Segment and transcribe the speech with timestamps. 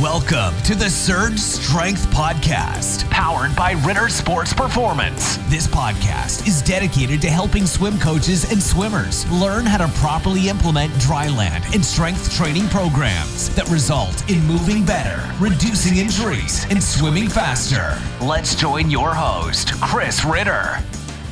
[0.00, 5.38] Welcome to the Surge Strength Podcast, powered by Ritter Sports Performance.
[5.48, 10.92] This podcast is dedicated to helping swim coaches and swimmers learn how to properly implement
[10.92, 17.98] dryland and strength training programs that result in moving better, reducing injuries, and swimming faster.
[18.24, 20.78] Let's join your host, Chris Ritter.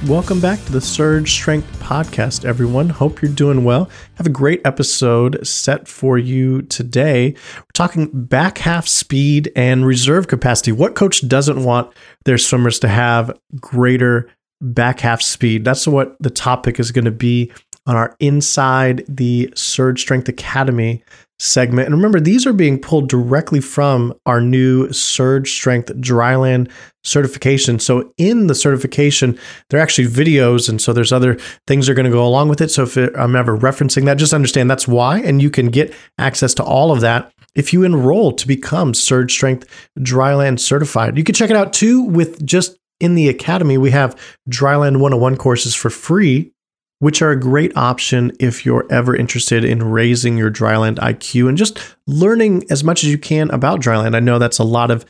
[0.09, 2.89] Welcome back to the Surge Strength Podcast, everyone.
[2.89, 3.91] Hope you're doing well.
[4.15, 7.35] Have a great episode set for you today.
[7.57, 10.71] We're talking back half speed and reserve capacity.
[10.71, 11.93] What coach doesn't want
[12.25, 14.31] their swimmers to have greater
[14.61, 15.65] back half speed?
[15.65, 17.51] That's what the topic is going to be
[17.87, 21.03] on our Inside the Surge Strength Academy
[21.39, 21.87] segment.
[21.87, 26.71] And remember, these are being pulled directly from our new Surge Strength Dryland
[27.05, 27.79] certification.
[27.79, 31.37] So in the certification, there are actually videos, and so there's other
[31.67, 32.71] things that are going to go along with it.
[32.71, 36.55] So if I'm ever referencing that, just understand that's why, and you can get access
[36.55, 39.67] to all of that if you enroll to become Surge Strength
[39.99, 41.17] Dryland certified.
[41.17, 43.77] You can check it out too with just in the academy.
[43.77, 46.53] We have Dryland 101 courses for free
[46.99, 51.59] which are a great option if you're ever interested in raising your dryland IQ and
[51.59, 54.17] just learning as much as you can about dryland.
[54.17, 55.05] I know that's a lot of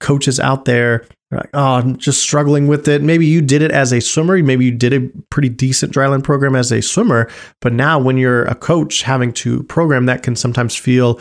[0.00, 3.02] coaches out there like, oh, I'm just struggling with it.
[3.02, 4.42] Maybe you did it as a swimmer.
[4.42, 7.30] Maybe you did a pretty decent dryland program as a swimmer.
[7.60, 11.20] But now, when you're a coach, having to program that can sometimes feel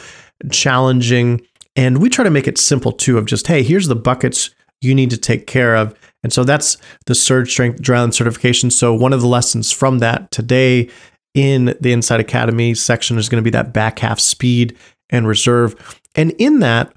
[0.50, 1.46] challenging.
[1.76, 4.96] And we try to make it simple too of just, hey, here's the buckets you
[4.96, 5.98] need to take care of.
[6.24, 8.72] And so that's the Surge Strength Dryland certification.
[8.72, 10.90] So one of the lessons from that today
[11.34, 14.76] in the Inside Academy section is going to be that back half speed
[15.10, 16.02] and reserve.
[16.16, 16.94] And in that,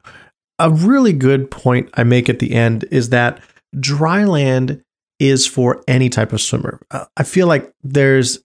[0.58, 3.40] a really good point I make at the end is that
[3.76, 4.82] dryland
[5.18, 6.80] is for any type of swimmer.
[6.90, 8.38] Uh, I feel like there's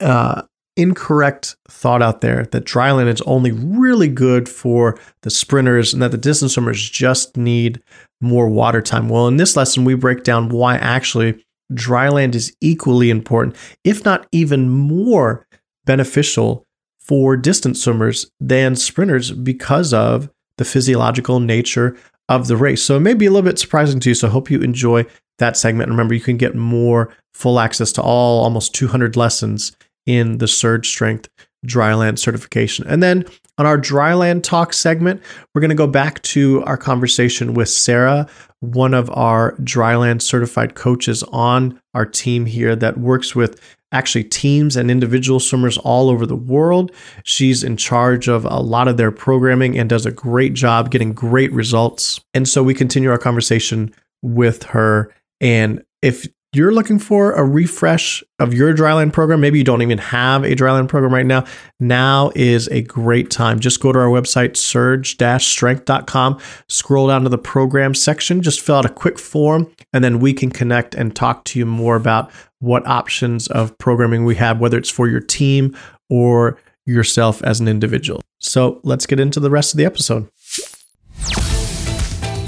[0.00, 0.42] uh,
[0.76, 6.10] incorrect thought out there that dryland is only really good for the sprinters and that
[6.10, 7.82] the distance swimmers just need
[8.22, 9.08] more water time.
[9.08, 14.04] Well, in this lesson, we break down why actually dry land is equally important, if
[14.04, 15.46] not even more
[15.84, 16.64] beneficial
[17.00, 21.96] for distance swimmers than sprinters because of the physiological nature
[22.28, 22.82] of the race.
[22.82, 24.14] So it may be a little bit surprising to you.
[24.14, 25.06] So I hope you enjoy
[25.38, 25.90] that segment.
[25.90, 29.76] Remember, you can get more full access to all almost 200 lessons
[30.06, 31.28] in the Surge Strength
[31.66, 32.86] Dryland certification.
[32.86, 33.24] And then
[33.58, 35.22] on our Dryland Talk segment,
[35.54, 38.26] we're going to go back to our conversation with Sarah,
[38.60, 43.60] one of our Dryland certified coaches on our team here that works with
[43.92, 46.90] actually teams and individual swimmers all over the world.
[47.24, 51.12] She's in charge of a lot of their programming and does a great job getting
[51.12, 52.20] great results.
[52.32, 55.14] And so we continue our conversation with her.
[55.40, 59.96] And if you're looking for a refresh of your dryland program, maybe you don't even
[59.96, 61.44] have a dryland program right now,
[61.80, 63.58] now is a great time.
[63.58, 68.84] Just go to our website, surge-strength.com, scroll down to the program section, just fill out
[68.84, 72.86] a quick form, and then we can connect and talk to you more about what
[72.86, 75.74] options of programming we have, whether it's for your team
[76.10, 78.20] or yourself as an individual.
[78.40, 80.28] So let's get into the rest of the episode.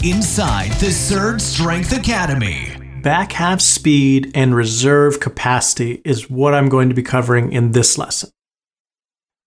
[0.04, 2.73] Inside the Surge Strength Academy
[3.04, 7.98] back half speed and reserve capacity is what I'm going to be covering in this
[7.98, 8.30] lesson.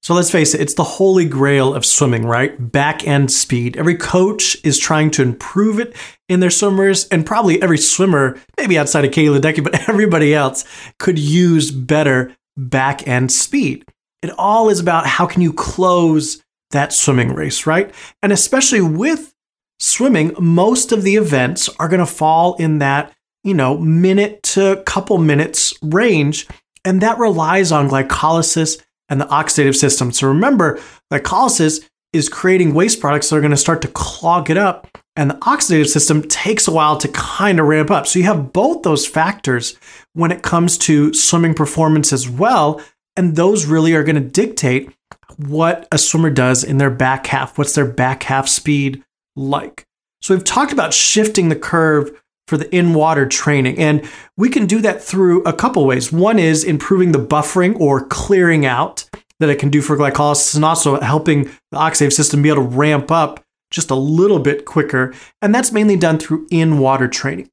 [0.04, 2.72] So let's face it, it's the holy grail of swimming, right?
[2.72, 3.76] Back end speed.
[3.76, 5.96] Every coach is trying to improve it
[6.30, 10.64] in their swimmers, and probably every swimmer, maybe outside of Katie Ledecky, but everybody else
[11.00, 13.86] could use better back end speed.
[14.22, 17.94] It all is about how can you close that swimming race, right?
[18.22, 19.34] And especially with
[19.80, 23.14] swimming, most of the events are going to fall in that
[23.44, 26.48] you know, minute to couple minutes range.
[26.86, 30.12] And that relies on glycolysis and the oxidative system.
[30.12, 30.80] So remember,
[31.12, 34.88] glycolysis is creating waste products that are going to start to clog it up.
[35.16, 38.08] And the oxidative system takes a while to kind of ramp up.
[38.08, 39.76] So you have both those factors
[40.14, 42.82] when it comes to swimming performance as well.
[43.16, 44.92] And those really are going to dictate
[45.38, 47.58] what a swimmer does in their back half.
[47.58, 49.04] What's their back half speed
[49.36, 49.86] like?
[50.22, 52.12] So we've talked about shifting the curve
[52.48, 53.78] for the in water training.
[53.78, 54.08] And
[54.38, 56.12] we can do that through a couple ways.
[56.12, 59.08] One is improving the buffering or clearing out
[59.40, 62.70] that it can do for glycolysis and also helping the oxidative system be able to
[62.70, 65.14] ramp up just a little bit quicker.
[65.42, 67.50] And that's mainly done through in water training.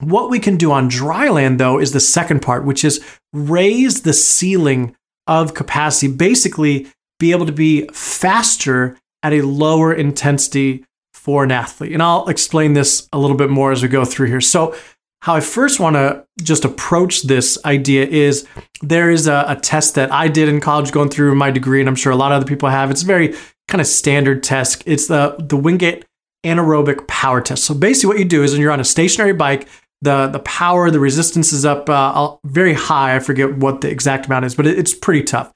[0.00, 4.02] What we can do on dry land, though, is the second part, which is raise
[4.02, 4.96] the ceiling
[5.26, 6.88] of capacity, basically,
[7.20, 10.84] be able to be faster at a lower intensity
[11.22, 11.92] for an athlete.
[11.92, 14.40] And I'll explain this a little bit more as we go through here.
[14.40, 14.74] So,
[15.20, 18.44] how I first want to just approach this idea is
[18.80, 21.88] there is a, a, test that I did in college going through my degree, and
[21.88, 22.90] I'm sure a lot of other people have.
[22.90, 23.36] It's a very
[23.68, 24.82] kind of standard test.
[24.84, 26.04] It's the, the Wingate
[26.44, 27.62] anaerobic power test.
[27.62, 29.68] So basically, what you do is when you're on a stationary bike,
[30.00, 33.14] the, the power, the resistance is up uh, very high.
[33.14, 35.52] I forget what the exact amount is, but it, it's pretty tough.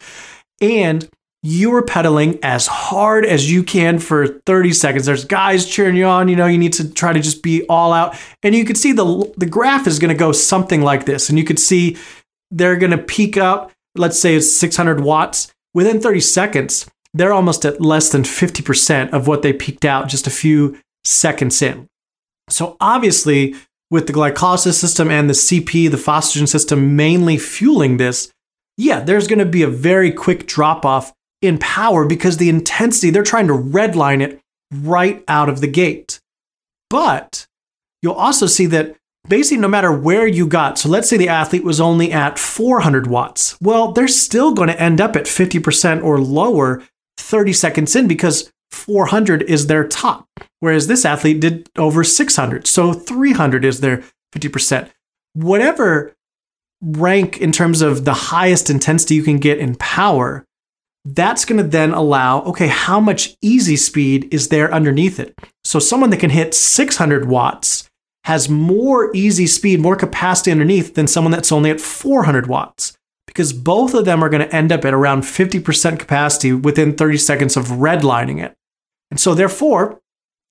[0.60, 1.08] And
[1.42, 5.06] you are pedaling as hard as you can for 30 seconds.
[5.06, 6.28] There's guys cheering you on.
[6.28, 8.16] You know, you need to try to just be all out.
[8.42, 11.28] And you can see the, the graph is going to go something like this.
[11.28, 11.96] And you could see
[12.50, 13.70] they're going to peak up.
[13.94, 15.52] Let's say it's 600 watts.
[15.72, 20.26] Within 30 seconds, they're almost at less than 50% of what they peaked out just
[20.26, 21.86] a few seconds in.
[22.48, 23.54] So obviously,
[23.90, 28.32] with the glycolysis system and the CP, the phosphagen system mainly fueling this,
[28.76, 31.12] yeah, there's going to be a very quick drop off
[31.46, 34.40] in power because the intensity, they're trying to redline it
[34.72, 36.20] right out of the gate.
[36.90, 37.46] But
[38.02, 38.96] you'll also see that
[39.28, 43.06] basically no matter where you got, so let's say the athlete was only at 400
[43.06, 46.82] watts, well, they're still going to end up at 50% or lower
[47.18, 50.28] 30 seconds in because 400 is their top,
[50.60, 52.66] whereas this athlete did over 600.
[52.66, 54.04] So 300 is their
[54.34, 54.90] 50%.
[55.34, 56.14] Whatever
[56.82, 60.44] rank in terms of the highest intensity you can get in power,
[61.14, 65.38] that's going to then allow, okay, how much easy speed is there underneath it?
[65.62, 67.88] So someone that can hit 600 watts
[68.24, 73.52] has more easy speed, more capacity underneath than someone that's only at 400 watts because
[73.52, 77.56] both of them are going to end up at around 50% capacity within 30 seconds
[77.56, 78.54] of redlining it.
[79.10, 80.00] And so therefore,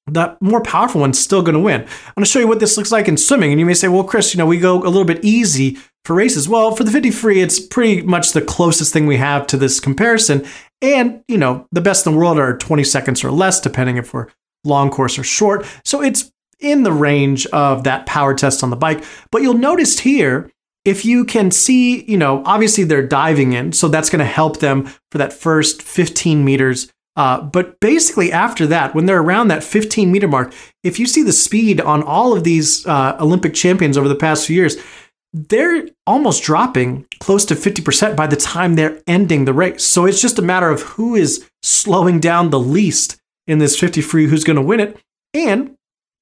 [0.08, 1.82] the more powerful one's still going to win.
[1.82, 3.52] I'm going to show you what this looks like in swimming.
[3.52, 6.16] And you may say, well, Chris, you know, we go a little bit easy for
[6.16, 6.48] races.
[6.48, 9.80] Well, for the 50 free, it's pretty much the closest thing we have to this
[9.80, 10.46] comparison.
[10.82, 14.14] And, you know, the best in the world are 20 seconds or less, depending if
[14.14, 14.28] we're
[14.64, 15.66] long course or short.
[15.84, 19.04] So it's in the range of that power test on the bike.
[19.32, 20.52] But you'll notice here,
[20.86, 23.72] if you can see, you know, obviously they're diving in.
[23.72, 26.92] So that's going to help them for that first 15 meters.
[27.16, 30.54] Uh, but basically, after that, when they're around that 15 meter mark,
[30.84, 34.46] if you see the speed on all of these uh, Olympic champions over the past
[34.46, 34.76] few years,
[35.36, 39.84] they're almost dropping close to 50% by the time they're ending the race.
[39.84, 44.02] So it's just a matter of who is slowing down the least in this 50
[44.02, 44.98] free, who's going to win it.
[45.34, 45.76] And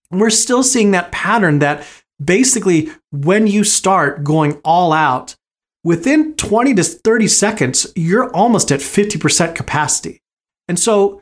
[0.09, 1.85] we're still seeing that pattern that
[2.23, 5.35] basically when you start going all out,
[5.83, 10.22] within 20 to 30 seconds, you're almost at 50% capacity.
[10.67, 11.21] And so,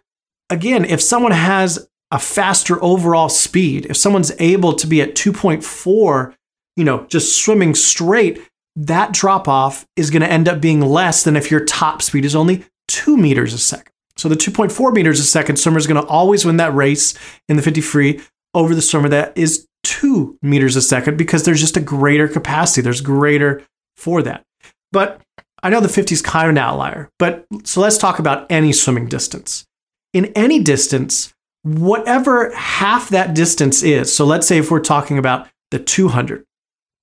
[0.49, 6.35] again, if someone has a faster overall speed, if someone's able to be at 2.4
[6.75, 8.41] you know, just swimming straight,
[8.75, 12.25] that drop off is going to end up being less than if your top speed
[12.25, 13.91] is only two meters a second.
[14.17, 17.13] So the 2.4 meters a second swimmer is going to always win that race
[17.49, 18.21] in the 50 free
[18.53, 22.81] over the swimmer that is two meters a second because there's just a greater capacity.
[22.81, 23.63] There's greater
[23.95, 24.43] for that.
[24.91, 25.21] But
[25.63, 28.73] I know the 50 is kind of an outlier, but so let's talk about any
[28.73, 29.65] swimming distance.
[30.13, 35.47] In any distance, whatever half that distance is, so let's say if we're talking about
[35.69, 36.43] the 200,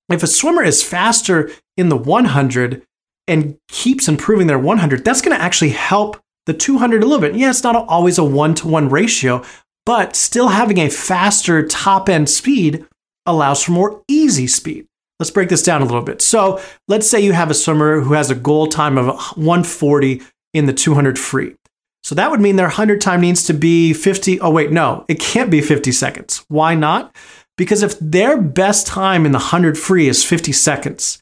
[0.09, 2.83] if a swimmer is faster in the 100
[3.27, 7.35] and keeps improving their 100, that's going to actually help the 200 a little bit.
[7.35, 9.43] Yeah, it's not always a one to one ratio,
[9.85, 12.85] but still having a faster top end speed
[13.25, 14.87] allows for more easy speed.
[15.19, 16.21] Let's break this down a little bit.
[16.21, 20.21] So let's say you have a swimmer who has a goal time of 140
[20.53, 21.55] in the 200 free.
[22.03, 24.39] So that would mean their 100 time needs to be 50.
[24.39, 26.45] Oh, wait, no, it can't be 50 seconds.
[26.47, 27.13] Why not?
[27.57, 31.21] Because if their best time in the 100 free is 50 seconds,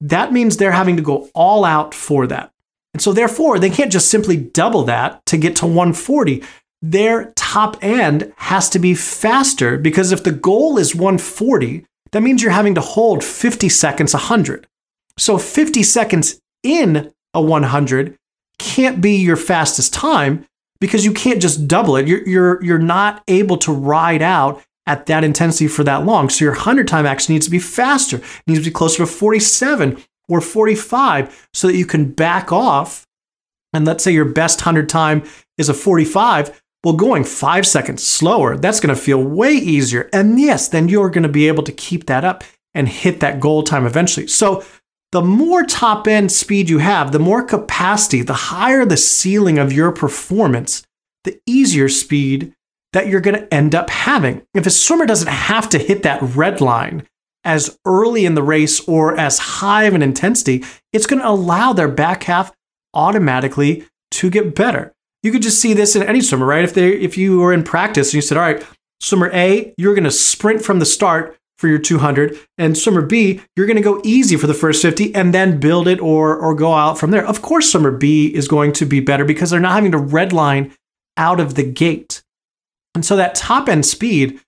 [0.00, 2.50] that means they're having to go all out for that.
[2.92, 6.42] And so, therefore, they can't just simply double that to get to 140.
[6.82, 12.42] Their top end has to be faster because if the goal is 140, that means
[12.42, 14.66] you're having to hold 50 seconds 100.
[15.18, 18.16] So, 50 seconds in a 100
[18.58, 20.46] can't be your fastest time
[20.80, 22.06] because you can't just double it.
[22.06, 26.28] You're, you're, you're not able to ride out at that intensity for that long.
[26.28, 29.06] So your 100 time actually needs to be faster, it needs to be closer to
[29.06, 33.06] 47 or 45 so that you can back off.
[33.72, 35.24] And let's say your best 100 time
[35.58, 36.62] is a 45.
[36.86, 40.08] Well, going five seconds slower, that's going to feel way easier.
[40.12, 42.44] And yes, then you're going to be able to keep that up
[42.76, 44.28] and hit that goal time eventually.
[44.28, 44.64] So
[45.10, 49.72] the more top end speed you have, the more capacity, the higher the ceiling of
[49.72, 50.84] your performance,
[51.24, 52.54] the easier speed
[52.92, 54.42] that you're going to end up having.
[54.54, 57.02] If a swimmer doesn't have to hit that red line
[57.42, 61.72] as early in the race or as high of an intensity, it's going to allow
[61.72, 62.52] their back half
[62.94, 64.92] automatically to get better.
[65.26, 66.62] You could just see this in any swimmer, right?
[66.62, 68.64] If they if you were in practice and you said, "All right,
[69.00, 73.40] swimmer A, you're going to sprint from the start for your 200 and swimmer B,
[73.56, 76.54] you're going to go easy for the first 50 and then build it or or
[76.54, 77.26] go out from there.
[77.26, 80.72] Of course swimmer B is going to be better because they're not having to redline
[81.16, 82.22] out of the gate.
[82.94, 84.38] And so that top end speed,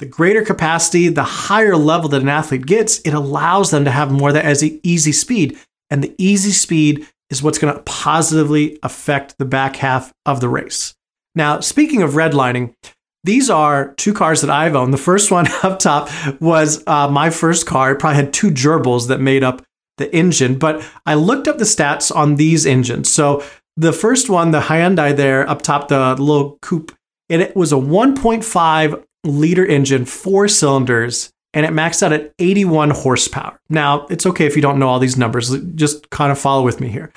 [0.00, 4.12] the greater capacity, the higher level that an athlete gets, it allows them to have
[4.12, 5.58] more of that as easy speed.
[5.88, 10.48] And the easy speed is what's going to positively affect the back half of the
[10.48, 10.94] race.
[11.34, 12.74] Now, speaking of redlining,
[13.22, 14.92] these are two cars that I've owned.
[14.92, 16.10] The first one up top
[16.40, 17.92] was uh, my first car.
[17.92, 19.64] It probably had two gerbils that made up
[19.98, 23.10] the engine, but I looked up the stats on these engines.
[23.12, 23.44] So
[23.76, 26.96] the first one, the Hyundai there up top, the little coupe,
[27.28, 33.60] it was a 1.5 liter engine, four cylinders, and it maxed out at 81 horsepower.
[33.68, 36.80] Now, it's okay if you don't know all these numbers, just kind of follow with
[36.80, 37.12] me here.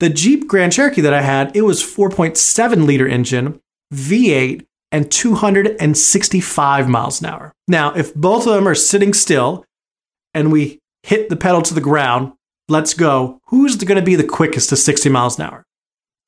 [0.00, 3.60] The Jeep Grand Cherokee that I had, it was 4.7 liter engine,
[3.94, 7.52] V8, and 265 miles an hour.
[7.66, 9.64] Now, if both of them are sitting still
[10.34, 12.32] and we hit the pedal to the ground,
[12.68, 13.40] let's go.
[13.46, 15.64] Who's going to be the quickest to 60 miles an hour?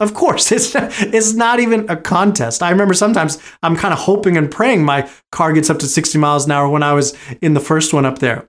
[0.01, 2.63] Of course, it's it's not even a contest.
[2.63, 6.19] I remember sometimes I'm kind of hoping and praying my car gets up to 60
[6.19, 8.49] miles an hour when I was in the first one up there.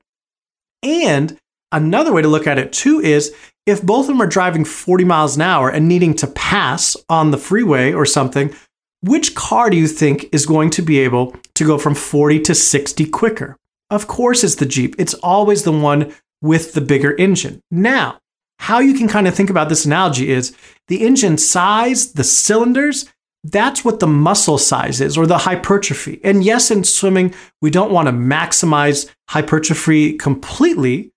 [0.84, 1.38] And
[1.72, 3.34] another way to look at it too is
[3.66, 7.32] if both of them are driving 40 miles an hour and needing to pass on
[7.32, 8.54] the freeway or something,
[9.02, 12.56] which car do you think is going to be able to go from 40 to
[12.56, 13.58] 60 quicker?
[13.90, 14.96] Of course, it's the Jeep.
[14.98, 17.62] It's always the one with the bigger engine.
[17.72, 18.20] Now,
[18.60, 20.56] how you can kind of think about this analogy is
[20.88, 23.06] the engine size, the cylinders,
[23.44, 26.20] that's what the muscle size is or the hypertrophy.
[26.24, 31.12] And yes, in swimming, we don't want to maximize hypertrophy completely,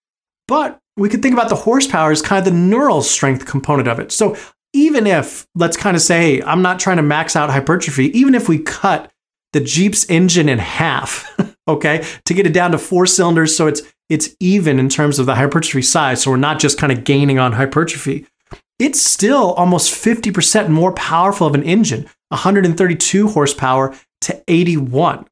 [0.46, 3.98] but we could think about the horsepower as kind of the neural strength component of
[3.98, 4.12] it.
[4.12, 4.36] So
[4.74, 8.34] even if, let's kind of say, hey, I'm not trying to max out hypertrophy, even
[8.34, 9.10] if we cut
[9.52, 11.34] the Jeep's engine in half,
[11.68, 15.26] okay, to get it down to four cylinders so it's it's even in terms of
[15.26, 18.26] the hypertrophy size, so we're not just kind of gaining on hypertrophy.
[18.78, 25.26] It's still almost 50% more powerful of an engine, 132 horsepower to 81.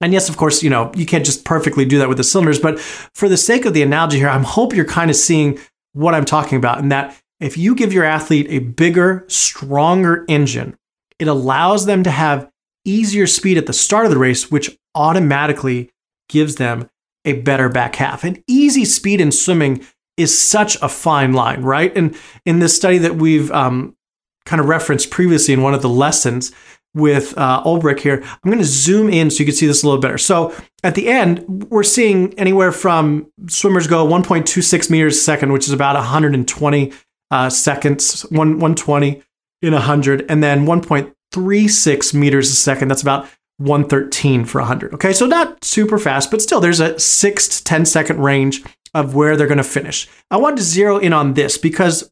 [0.00, 2.58] And yes, of course, you know, you can't just perfectly do that with the cylinders,
[2.58, 5.58] but for the sake of the analogy here, I hope you're kind of seeing
[5.92, 10.76] what I'm talking about and that if you give your athlete a bigger, stronger engine,
[11.18, 12.50] it allows them to have
[12.84, 15.90] easier speed at the start of the race, which automatically
[16.28, 16.88] gives them
[17.24, 18.24] a better back half.
[18.24, 19.84] And easy speed in swimming
[20.16, 21.96] is such a fine line, right?
[21.96, 23.96] And in this study that we've um,
[24.44, 26.52] kind of referenced previously in one of the lessons
[26.94, 29.86] with uh, Olbrecht here, I'm going to zoom in so you can see this a
[29.86, 30.18] little better.
[30.18, 35.66] So at the end, we're seeing anywhere from swimmers go 1.26 meters a second, which
[35.66, 36.92] is about 120
[37.30, 39.22] uh, seconds, one, 120
[39.62, 42.88] in 100, and then 1.36 meters a second.
[42.88, 43.26] That's about
[43.58, 44.94] 113 for 100.
[44.94, 48.62] Okay, so not super fast, but still there's a 6 to 10 second range
[48.94, 50.08] of where they're going to finish.
[50.30, 52.10] I want to zero in on this because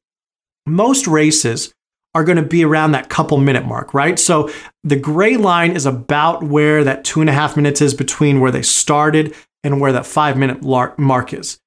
[0.67, 1.75] most races
[2.15, 4.19] are going to be around that couple minute mark, right?
[4.19, 4.51] So
[4.83, 8.51] the gray line is about where that two and a half minutes is between where
[8.51, 11.61] they started and where that five minute mark is.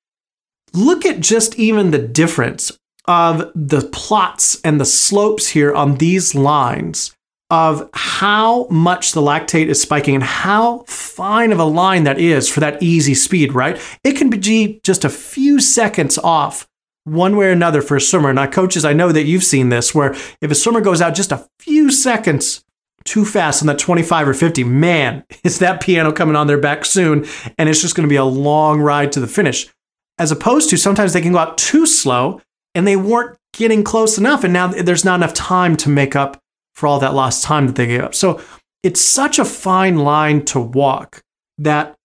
[0.73, 2.71] Look at just even the difference
[3.05, 7.15] of the plots and the slopes here on these lines
[7.53, 12.50] of how much the lactate is spiking and how fine of a line that is
[12.50, 13.79] for that easy speed, right?
[14.03, 16.67] It can be just a few seconds off
[17.03, 18.33] one way or another for a swimmer.
[18.33, 21.31] Now, coaches, I know that you've seen this where if a swimmer goes out just
[21.31, 22.65] a few seconds
[23.03, 26.86] too fast on that 25 or 50, man, is that piano coming on their back
[26.86, 27.24] soon.
[27.60, 29.69] And it's just going to be a long ride to the finish.
[30.17, 32.41] As opposed to sometimes they can go out too slow
[32.74, 34.43] and they weren't getting close enough.
[34.43, 36.39] And now there's not enough time to make up
[36.75, 38.15] for all that lost time that they gave up.
[38.15, 38.41] So
[38.83, 41.21] it's such a fine line to walk
[41.57, 41.95] that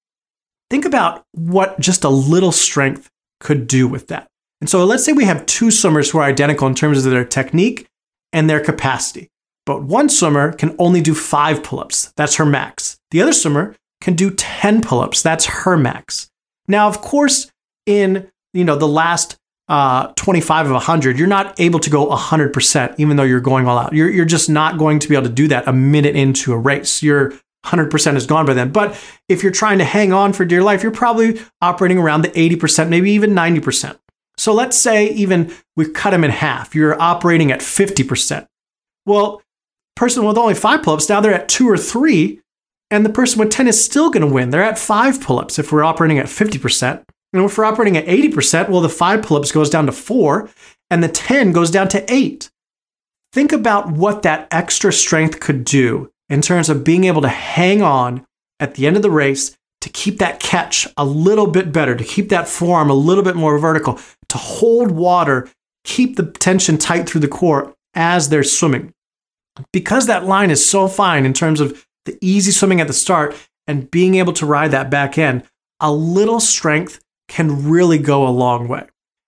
[0.70, 3.08] think about what just a little strength
[3.40, 4.28] could do with that.
[4.60, 7.24] And so let's say we have two swimmers who are identical in terms of their
[7.24, 7.86] technique
[8.32, 9.28] and their capacity.
[9.64, 12.12] But one swimmer can only do five pull ups.
[12.16, 12.98] That's her max.
[13.10, 15.22] The other swimmer can do 10 pull ups.
[15.22, 16.30] That's her max.
[16.66, 17.50] Now, of course,
[17.86, 19.36] in you know the last
[19.68, 23.78] uh, 25 of 100, you're not able to go 100%, even though you're going all
[23.78, 23.92] out.
[23.92, 26.58] You're, you're just not going to be able to do that a minute into a
[26.58, 27.02] race.
[27.02, 27.34] Your
[27.66, 28.70] 100% is gone by then.
[28.70, 28.98] But
[29.28, 32.88] if you're trying to hang on for dear life, you're probably operating around the 80%,
[32.88, 33.98] maybe even 90%.
[34.38, 38.46] So let's say even we cut them in half, you're operating at 50%.
[39.04, 39.42] Well,
[39.96, 42.40] person with only five pull-ups, now they're at two or three,
[42.90, 44.50] and the person with 10 is still going to win.
[44.50, 47.02] They're at five pull-ups if we're operating at 50%.
[47.32, 50.48] And if we're operating at 80%, well, the five pull-ups goes down to four
[50.90, 52.50] and the 10 goes down to eight.
[53.32, 57.82] Think about what that extra strength could do in terms of being able to hang
[57.82, 58.26] on
[58.60, 62.04] at the end of the race to keep that catch a little bit better, to
[62.04, 65.48] keep that forearm a little bit more vertical, to hold water,
[65.84, 68.92] keep the tension tight through the core as they're swimming.
[69.72, 73.36] Because that line is so fine in terms of the easy swimming at the start
[73.66, 75.44] and being able to ride that back end,
[75.80, 78.86] a little strength can really go a long way.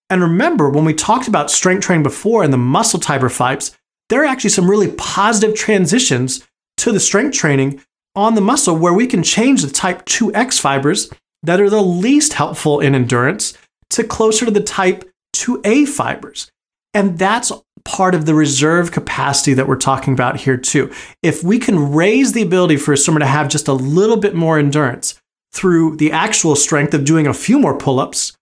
[0.09, 3.77] And remember, when we talked about strength training before and the muscle type fights,
[4.09, 6.47] there are actually some really positive transitions
[6.79, 7.81] to the strength training
[8.17, 11.11] on the muscle where we can change the type 2X fibers
[11.45, 13.57] that are the least helpful in endurance
[13.91, 16.51] to closer to the type 2A fibers.
[16.93, 17.53] And that's
[17.85, 20.93] part of the reserve capacity that we're talking about here, too.
[21.23, 24.35] If we can raise the ability for a swimmer to have just a little bit
[24.35, 25.21] more endurance
[25.53, 28.37] through the actual strength of doing a few more pull ups,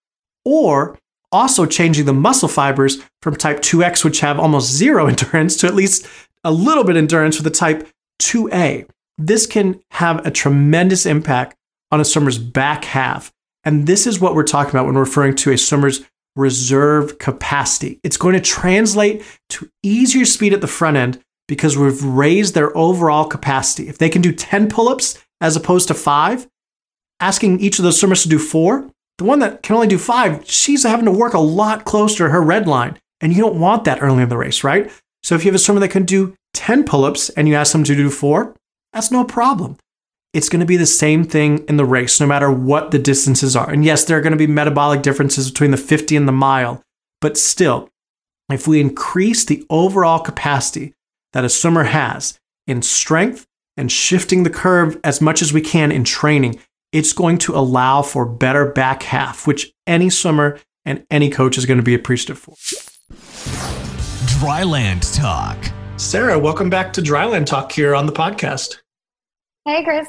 [0.44, 0.98] or
[1.32, 5.74] also changing the muscle fibers from type 2X, which have almost zero endurance, to at
[5.74, 6.06] least
[6.44, 7.88] a little bit endurance for the type
[8.20, 8.88] 2A.
[9.16, 11.56] This can have a tremendous impact
[11.90, 13.32] on a swimmer's back half.
[13.64, 16.02] And this is what we're talking about when referring to a swimmer's
[16.36, 17.98] reserve capacity.
[18.04, 22.76] It's going to translate to easier speed at the front end because we've raised their
[22.76, 23.88] overall capacity.
[23.88, 26.46] If they can do 10 pull ups as opposed to five,
[27.20, 30.48] asking each of those swimmers to do four, the one that can only do five,
[30.48, 32.98] she's having to work a lot closer to her red line.
[33.20, 34.90] And you don't want that early in the race, right?
[35.22, 37.72] So if you have a swimmer that can do 10 pull ups and you ask
[37.72, 38.54] them to do four,
[38.92, 39.76] that's no problem.
[40.32, 43.56] It's going to be the same thing in the race, no matter what the distances
[43.56, 43.70] are.
[43.70, 46.82] And yes, there are going to be metabolic differences between the 50 and the mile,
[47.20, 47.88] but still,
[48.50, 50.94] if we increase the overall capacity
[51.32, 53.46] that a swimmer has in strength
[53.76, 56.58] and shifting the curve as much as we can in training,
[56.92, 61.66] it's going to allow for better back half, which any swimmer and any coach is
[61.66, 62.54] going to be appreciative for.
[64.40, 65.58] Dryland Talk.
[65.96, 68.76] Sarah, welcome back to Dryland Talk here on the podcast.
[69.66, 70.08] Hey, Chris.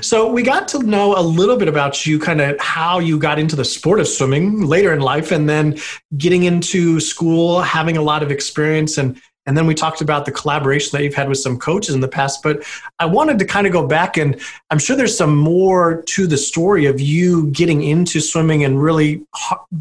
[0.00, 3.38] So, we got to know a little bit about you, kind of how you got
[3.38, 5.78] into the sport of swimming later in life, and then
[6.16, 10.32] getting into school, having a lot of experience, and and then we talked about the
[10.32, 12.42] collaboration that you've had with some coaches in the past.
[12.42, 12.62] But
[12.98, 16.36] I wanted to kind of go back, and I'm sure there's some more to the
[16.36, 19.24] story of you getting into swimming and really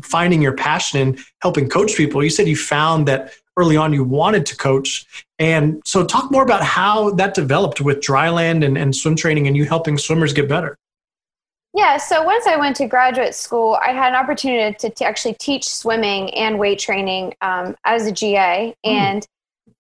[0.02, 2.24] finding your passion in helping coach people.
[2.24, 5.06] You said you found that early on you wanted to coach.
[5.38, 9.58] And so, talk more about how that developed with dryland and, and swim training and
[9.58, 10.78] you helping swimmers get better.
[11.74, 15.36] Yeah, so once I went to graduate school, I had an opportunity to, to actually
[15.36, 18.74] teach swimming and weight training um, as a GA.
[18.86, 18.90] Mm.
[18.90, 19.28] And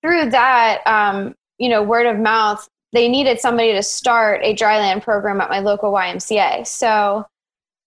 [0.01, 5.03] through that, um, you know, word of mouth, they needed somebody to start a dryland
[5.03, 6.65] program at my local YMCA.
[6.65, 7.25] So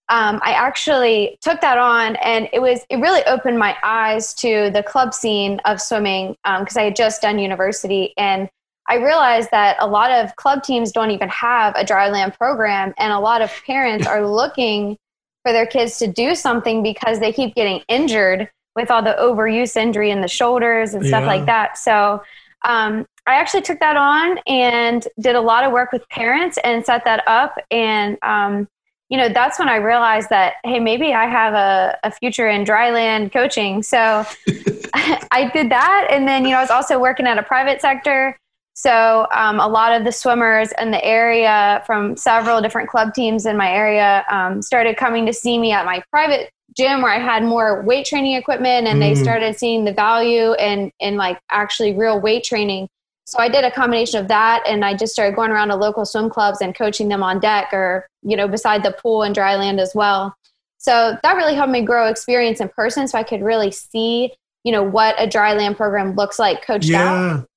[0.09, 4.71] um, I actually took that on, and it was it really opened my eyes to
[4.73, 8.49] the club scene of swimming because um, I had just done university, and
[8.89, 13.13] I realized that a lot of club teams don't even have a dryland program, and
[13.13, 14.99] a lot of parents are looking
[15.45, 19.77] for their kids to do something because they keep getting injured with all the overuse
[19.77, 21.27] injury in the shoulders and stuff yeah.
[21.27, 21.79] like that.
[21.79, 22.23] So
[22.65, 26.85] um, I actually took that on and did a lot of work with parents and
[26.85, 28.69] set that up and um,
[29.13, 32.65] you know, that's when I realized that, hey, maybe I have a, a future in
[32.65, 33.83] dryland coaching.
[33.83, 34.25] So
[35.31, 36.09] I did that.
[36.11, 38.39] And then, you know, I was also working at a private sector.
[38.75, 43.45] So um, a lot of the swimmers in the area from several different club teams
[43.45, 47.19] in my area um, started coming to see me at my private gym where I
[47.19, 49.01] had more weight training equipment and mm.
[49.01, 52.89] they started seeing the value in, in like actually real weight training
[53.25, 56.05] so I did a combination of that and I just started going around to local
[56.05, 59.57] swim clubs and coaching them on deck or, you know, beside the pool and dry
[59.57, 60.37] land as well.
[60.79, 64.33] So that really helped me grow experience in person so I could really see,
[64.65, 67.39] you know, what a dry land program looks like coached yeah.
[67.39, 67.49] out.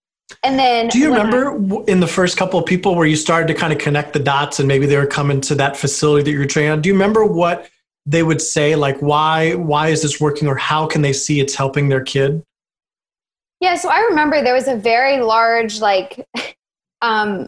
[0.43, 3.47] And then Do you remember I, in the first couple of people where you started
[3.47, 6.32] to kind of connect the dots and maybe they were coming to that facility that
[6.32, 6.82] you're training on?
[6.82, 7.69] Do you remember what
[8.05, 11.55] they would say like why why is this working or how can they see it's
[11.55, 12.43] helping their kid?
[13.61, 16.25] Yeah, so I remember there was a very large like
[17.01, 17.47] um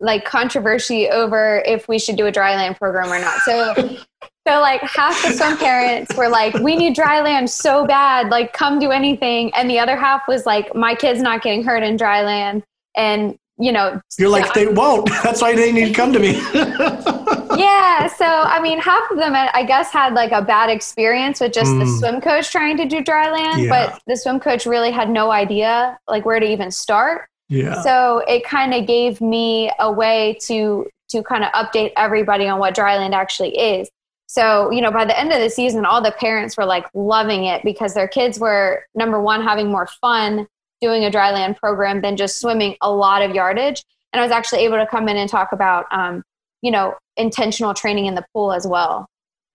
[0.00, 3.38] like controversy over if we should do a dryland program or not.
[3.40, 3.74] So
[4.48, 8.80] so like half the swim parents were like, We need dryland so bad, like come
[8.80, 9.54] do anything.
[9.54, 12.64] And the other half was like, My kid's not getting hurt in dryland
[12.96, 15.08] and you know you're like they won't.
[15.22, 16.40] That's why they need to come to me.
[17.52, 21.52] Yeah so i mean half of them i guess had like a bad experience with
[21.52, 21.80] just mm.
[21.80, 23.68] the swim coach trying to do dry land yeah.
[23.68, 27.28] but the swim coach really had no idea like where to even start.
[27.48, 27.82] Yeah.
[27.82, 32.58] So it kind of gave me a way to to kind of update everybody on
[32.58, 33.90] what dry land actually is.
[34.26, 37.44] So you know by the end of the season all the parents were like loving
[37.44, 40.46] it because their kids were number one having more fun
[40.82, 43.82] doing a dryland program than just swimming a lot of yardage.
[44.12, 46.22] And I was actually able to come in and talk about, um,
[46.60, 49.06] you know, intentional training in the pool as well.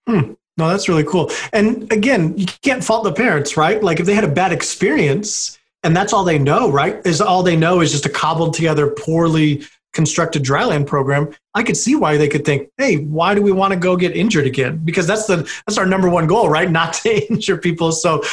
[0.07, 0.33] Hmm.
[0.57, 1.29] No, that's really cool.
[1.53, 3.83] And again, you can't fault the parents, right?
[3.83, 7.05] Like if they had a bad experience and that's all they know, right?
[7.05, 9.63] Is all they know is just a cobbled together, poorly
[9.93, 11.33] constructed dryland program.
[11.53, 14.15] I could see why they could think, hey, why do we want to go get
[14.15, 14.81] injured again?
[14.83, 16.69] Because that's the that's our number one goal, right?
[16.79, 17.91] Not to injure people.
[17.91, 18.23] So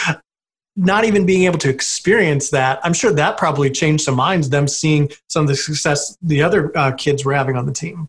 [0.76, 4.66] not even being able to experience that, I'm sure that probably changed some minds, them
[4.66, 8.08] seeing some of the success the other uh, kids were having on the team.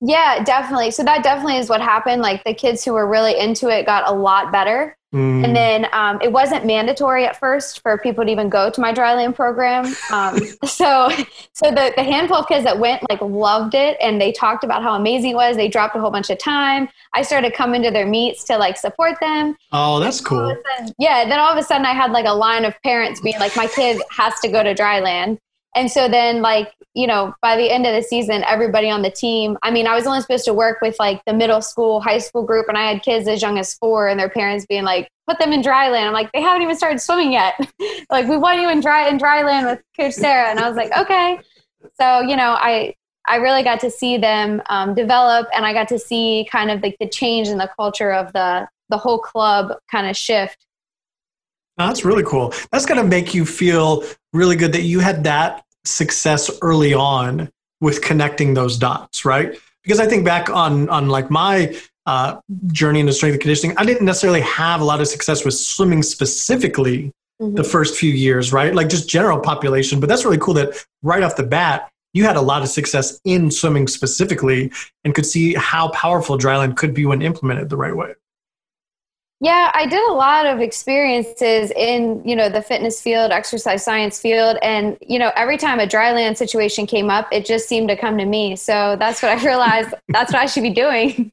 [0.00, 0.90] Yeah, definitely.
[0.92, 2.22] So that definitely is what happened.
[2.22, 4.96] Like the kids who were really into it got a lot better.
[5.14, 5.42] Mm.
[5.42, 8.92] And then um, it wasn't mandatory at first for people to even go to my
[8.92, 9.86] dryland program.
[10.12, 11.10] Um, so,
[11.52, 14.82] so the, the handful of kids that went like loved it, and they talked about
[14.82, 15.56] how amazing it was.
[15.56, 16.88] They dropped a whole bunch of time.
[17.14, 19.56] I started coming to their meets to like support them.
[19.72, 20.54] Oh, that's cool.
[20.76, 21.26] Sudden, yeah.
[21.26, 23.66] Then all of a sudden, I had like a line of parents being like, "My
[23.66, 25.38] kid has to go to dryland."
[25.78, 29.12] And so then, like, you know, by the end of the season, everybody on the
[29.12, 32.18] team, I mean, I was only supposed to work with like the middle school, high
[32.18, 35.08] school group, and I had kids as young as four, and their parents being like,
[35.28, 36.08] put them in dry land.
[36.08, 37.54] I'm like, they haven't even started swimming yet.
[38.10, 40.48] like, we want you in dry, in dry land with Coach Sarah.
[40.48, 41.38] And I was like, okay.
[42.00, 42.96] So, you know, I,
[43.28, 46.82] I really got to see them um, develop and I got to see kind of
[46.82, 50.66] like the change in the culture of the, the whole club kind of shift
[51.76, 52.52] that's really cool.
[52.72, 57.50] That's going to make you feel really good that you had that success early on
[57.80, 59.58] with connecting those dots, right?
[59.82, 63.84] Because I think back on on like my uh, journey into strength and conditioning, I
[63.84, 67.54] didn't necessarily have a lot of success with swimming specifically mm-hmm.
[67.54, 68.74] the first few years, right?
[68.74, 70.00] Like just general population.
[70.00, 73.20] But that's really cool that right off the bat, you had a lot of success
[73.24, 74.72] in swimming specifically
[75.04, 78.14] and could see how powerful dryland could be when implemented the right way.
[79.40, 84.18] Yeah, I did a lot of experiences in, you know, the fitness field, exercise science
[84.20, 84.58] field.
[84.62, 87.96] And, you know, every time a dry land situation came up, it just seemed to
[87.96, 88.56] come to me.
[88.56, 91.30] So that's what I realized that's what I should be doing.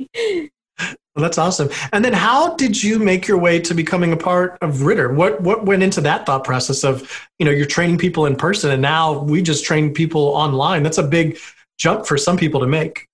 [1.16, 1.70] Well, that's awesome.
[1.94, 5.14] And then how did you make your way to becoming a part of Ritter?
[5.14, 8.70] What what went into that thought process of, you know, you're training people in person
[8.70, 10.84] and now we just train people online.
[10.84, 11.38] That's a big
[11.78, 13.08] jump for some people to make.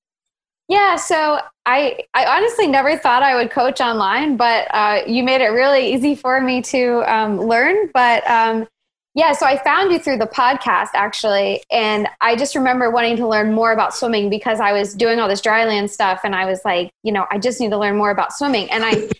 [0.71, 5.41] Yeah, so I I honestly never thought I would coach online, but uh, you made
[5.41, 7.89] it really easy for me to um, learn.
[7.93, 8.65] But um,
[9.13, 13.27] yeah, so I found you through the podcast actually, and I just remember wanting to
[13.27, 16.62] learn more about swimming because I was doing all this dryland stuff, and I was
[16.63, 19.10] like, you know, I just need to learn more about swimming, and I.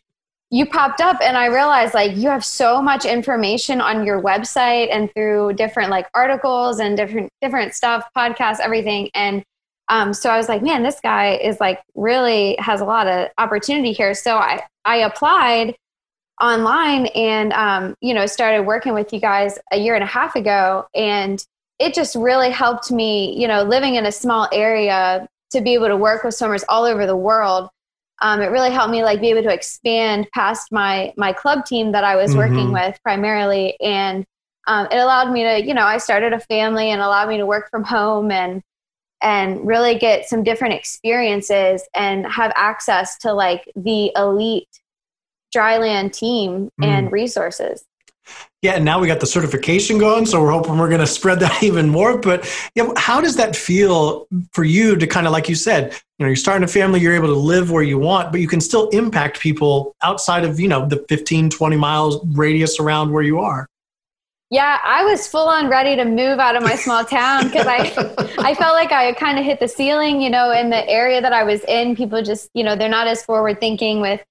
[0.54, 4.90] you popped up and i realized like you have so much information on your website
[4.92, 9.46] and through different like articles and different different stuff podcasts everything and
[9.92, 13.28] um, so I was like, man, this guy is like really has a lot of
[13.38, 14.14] opportunity here.
[14.14, 15.76] So I, I applied
[16.42, 20.38] online and, um, you know, started working with you guys a year and a half
[20.38, 20.88] ago.
[20.96, 21.46] And
[21.78, 25.90] it just really helped me, you know, living in a small area to be able
[25.90, 27.70] to work with swimmers all over the world.
[28.22, 31.92] Um, it really helped me like be able to expand past my my club team
[31.92, 32.40] that I was mm-hmm.
[32.40, 34.26] working with primarily, and
[34.68, 37.46] um, it allowed me to, you know, I started a family and allowed me to
[37.46, 38.62] work from home and
[39.22, 44.68] and really get some different experiences and have access to like the elite
[45.56, 46.86] dryland team mm.
[46.86, 47.86] and resources.
[48.62, 51.40] Yeah, and now we got the certification going, so we're hoping we're going to spread
[51.40, 52.20] that even more.
[52.20, 55.92] But you know, how does that feel for you to kind of, like you said,
[55.92, 58.48] you know, you're starting a family, you're able to live where you want, but you
[58.48, 63.24] can still impact people outside of, you know, the 15, 20 miles radius around where
[63.24, 63.68] you are?
[64.52, 67.78] Yeah, I was full on ready to move out of my small town because I,
[68.38, 71.32] I felt like I kind of hit the ceiling, you know, in the area that
[71.32, 71.96] I was in.
[71.96, 74.22] People just, you know, they're not as forward thinking with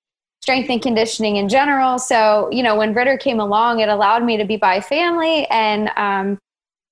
[0.43, 1.99] strength and conditioning in general.
[1.99, 5.91] So, you know, when Ritter came along, it allowed me to be by family and,
[5.97, 6.39] um,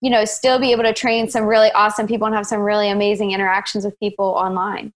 [0.01, 2.89] you know, still be able to train some really awesome people and have some really
[2.89, 4.91] amazing interactions with people online.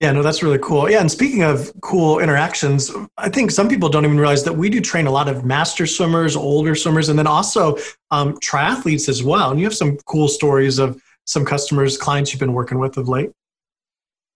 [0.00, 0.90] Yeah, no, that's really cool.
[0.90, 4.68] Yeah, and speaking of cool interactions, I think some people don't even realize that we
[4.68, 7.76] do train a lot of master swimmers, older swimmers, and then also
[8.10, 9.50] um, triathletes as well.
[9.50, 13.08] And you have some cool stories of some customers, clients you've been working with of
[13.08, 13.30] late.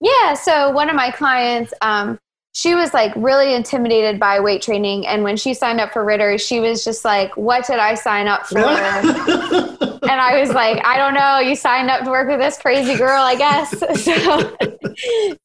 [0.01, 2.19] Yeah, so one of my clients, um,
[2.59, 5.07] she was like really intimidated by weight training.
[5.07, 8.27] And when she signed up for Ritter, she was just like, What did I sign
[8.27, 8.59] up for?
[8.59, 11.39] and I was like, I don't know.
[11.39, 13.75] You signed up to work with this crazy girl, I guess.
[14.09, 14.57] So,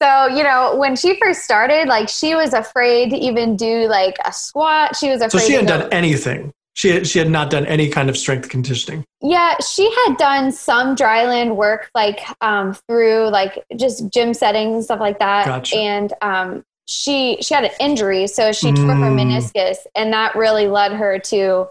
[0.02, 4.16] so you know, when she first started, like she was afraid to even do like
[4.26, 4.96] a squat.
[4.96, 5.42] She was afraid.
[5.42, 6.52] So she hadn't done anything.
[6.74, 9.06] She had, she had not done any kind of strength conditioning.
[9.22, 15.00] Yeah, she had done some dryland work, like um, through like just gym settings, stuff
[15.00, 15.46] like that.
[15.46, 15.76] Gotcha.
[15.76, 18.76] And um, she she had an injury, so she mm.
[18.76, 19.20] tore her hmm.
[19.20, 21.70] meniscus, and that really led her to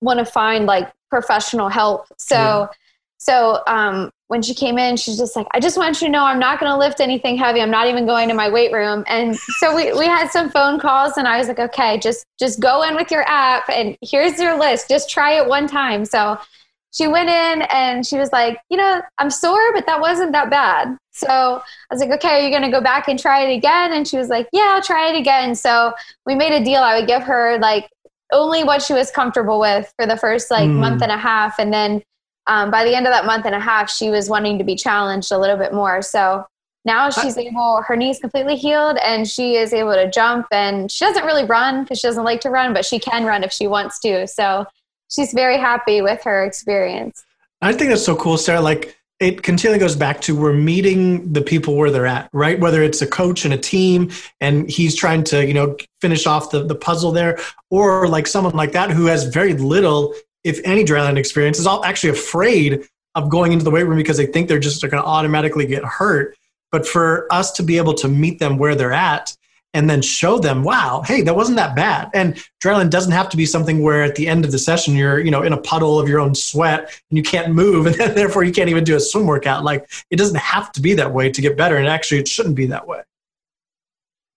[0.00, 2.06] want to find like professional help.
[2.18, 2.36] So.
[2.36, 2.66] Yeah.
[3.22, 6.24] So um, when she came in, she's just like, I just want you to know
[6.24, 7.60] I'm not going to lift anything heavy.
[7.60, 9.04] I'm not even going to my weight room.
[9.08, 12.60] And so we, we had some phone calls and I was like, okay, just, just
[12.60, 14.88] go in with your app and here's your list.
[14.88, 16.04] Just try it one time.
[16.06, 16.38] So
[16.92, 20.48] she went in and she was like, you know, I'm sore, but that wasn't that
[20.48, 20.96] bad.
[21.12, 23.92] So I was like, okay, are you going to go back and try it again?
[23.92, 25.54] And she was like, yeah, I'll try it again.
[25.54, 25.92] So
[26.24, 26.80] we made a deal.
[26.80, 27.90] I would give her like
[28.32, 30.78] only what she was comfortable with for the first like mm.
[30.78, 31.58] month and a half.
[31.58, 32.02] And then
[32.46, 34.76] um, by the end of that month and a half, she was wanting to be
[34.76, 36.00] challenged a little bit more.
[36.00, 36.46] So
[36.84, 41.04] now she's able, her knee's completely healed and she is able to jump and she
[41.04, 43.66] doesn't really run because she doesn't like to run, but she can run if she
[43.66, 44.26] wants to.
[44.26, 44.64] So
[45.10, 47.22] she's very happy with her experience.
[47.60, 48.62] I think that's so cool, Sarah.
[48.62, 52.58] Like it continually goes back to we're meeting the people where they're at, right?
[52.58, 56.50] Whether it's a coach and a team and he's trying to, you know, finish off
[56.50, 60.84] the, the puzzle there, or like someone like that who has very little, if any,
[60.84, 62.82] dryland experience is all actually afraid
[63.14, 65.84] of going into the weight room because they think they're just going to automatically get
[65.84, 66.34] hurt.
[66.72, 69.36] But for us to be able to meet them where they're at
[69.72, 72.10] and then show them, wow, hey, that wasn't that bad.
[72.12, 75.20] And dryland doesn't have to be something where at the end of the session you're,
[75.20, 76.80] you know, in a puddle of your own sweat
[77.10, 79.64] and you can't move and then therefore you can't even do a swim workout.
[79.64, 81.76] Like it doesn't have to be that way to get better.
[81.76, 83.02] And actually it shouldn't be that way.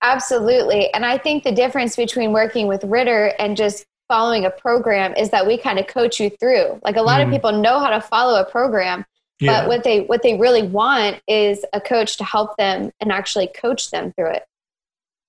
[0.03, 0.93] Absolutely.
[0.93, 5.29] And I think the difference between working with Ritter and just following a program is
[5.29, 6.79] that we kind of coach you through.
[6.83, 7.25] Like a lot mm.
[7.25, 9.05] of people know how to follow a program,
[9.39, 9.61] yeah.
[9.61, 13.47] but what they what they really want is a coach to help them and actually
[13.55, 14.43] coach them through it.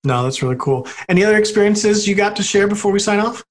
[0.05, 0.87] No, that's really cool.
[1.09, 3.43] Any other experiences you got to share before we sign off?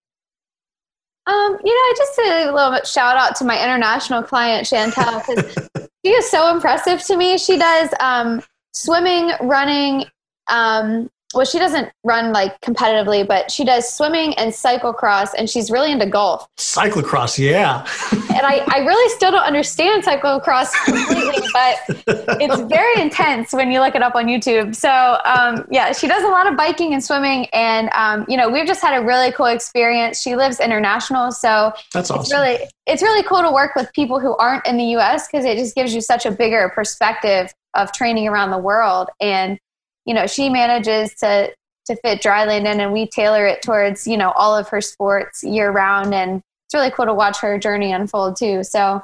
[1.25, 5.25] Um, you know, I just a little bit shout out to my international client Chantel
[5.25, 7.37] because she is so impressive to me.
[7.37, 10.05] She does um, swimming, running,
[10.49, 15.71] um, well, she doesn't run like competitively, but she does swimming and cyclocross, and she's
[15.71, 16.47] really into golf.
[16.57, 17.87] Cyclocross, yeah.
[18.11, 23.79] and I, I really still don't understand cyclocross completely, but it's very intense when you
[23.79, 24.75] look it up on YouTube.
[24.75, 24.89] So,
[25.25, 28.67] um, yeah, she does a lot of biking and swimming, and um, you know, we've
[28.67, 30.21] just had a really cool experience.
[30.21, 32.21] She lives international, so that's awesome.
[32.21, 35.27] It's really, it's really cool to work with people who aren't in the U.S.
[35.27, 39.57] because it just gives you such a bigger perspective of training around the world and
[40.05, 41.51] you know she manages to
[41.85, 45.43] to fit dryland in and we tailor it towards you know all of her sports
[45.43, 46.13] year round.
[46.13, 48.63] And it's really cool to watch her journey unfold too.
[48.63, 49.01] So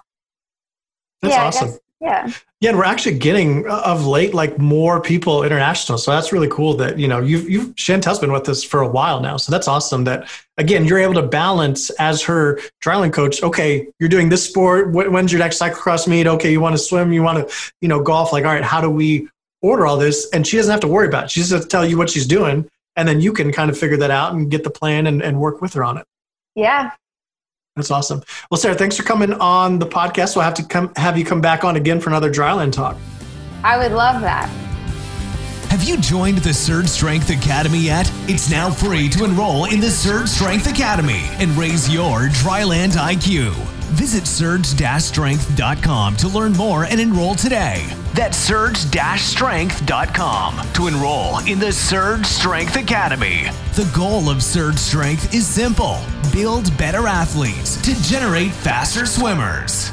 [1.21, 1.67] that's yeah, awesome.
[1.67, 2.27] guess, yeah.
[2.27, 5.97] Yeah and we're actually getting uh, of late like more people international.
[5.97, 8.87] So that's really cool that you know you've you've chantel's been with us for a
[8.87, 9.37] while now.
[9.37, 13.41] So that's awesome that again you're able to balance as her dryland coach.
[13.41, 14.91] Okay you're doing this sport.
[14.91, 16.27] When's your next cyclocross meet?
[16.27, 18.33] Okay you want to swim you want to you know golf.
[18.33, 19.29] Like all right how do we
[19.61, 21.31] order all this and she doesn't have to worry about it.
[21.31, 23.77] She just has to tell you what she's doing and then you can kind of
[23.77, 26.05] figure that out and get the plan and, and work with her on it.
[26.55, 26.91] Yeah.
[27.75, 28.21] That's awesome.
[28.51, 30.35] Well, Sarah, thanks for coming on the podcast.
[30.35, 32.97] We'll have to come have you come back on again for another dryland talk.
[33.63, 34.49] I would love that.
[35.69, 38.11] Have you joined the Surge Strength Academy yet?
[38.27, 43.78] It's now free to enroll in the Surge Strength Academy and raise your dryland IQ.
[43.91, 47.85] Visit surge-strength.com to learn more and enroll today.
[48.13, 53.43] That's surge-strength.com to enroll in the Surge Strength Academy.
[53.75, 55.99] The goal of Surge Strength is simple
[56.31, 59.91] build better athletes to generate faster swimmers.